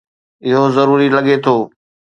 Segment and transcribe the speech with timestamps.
[0.47, 1.55] اهو ضروري لڳي ٿو